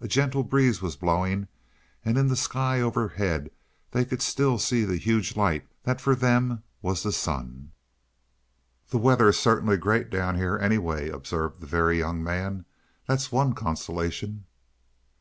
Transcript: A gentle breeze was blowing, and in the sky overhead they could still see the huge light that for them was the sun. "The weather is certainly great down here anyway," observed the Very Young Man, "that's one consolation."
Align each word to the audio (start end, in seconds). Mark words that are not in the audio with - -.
A 0.00 0.08
gentle 0.08 0.42
breeze 0.42 0.82
was 0.82 0.96
blowing, 0.96 1.46
and 2.04 2.18
in 2.18 2.26
the 2.26 2.34
sky 2.34 2.80
overhead 2.80 3.52
they 3.92 4.04
could 4.04 4.20
still 4.20 4.58
see 4.58 4.84
the 4.84 4.96
huge 4.96 5.36
light 5.36 5.64
that 5.84 6.00
for 6.00 6.16
them 6.16 6.64
was 6.82 7.04
the 7.04 7.12
sun. 7.12 7.70
"The 8.88 8.98
weather 8.98 9.28
is 9.28 9.38
certainly 9.38 9.76
great 9.76 10.10
down 10.10 10.34
here 10.34 10.58
anyway," 10.58 11.08
observed 11.08 11.60
the 11.60 11.68
Very 11.68 11.98
Young 12.00 12.20
Man, 12.20 12.64
"that's 13.06 13.30
one 13.30 13.52
consolation." 13.52 14.46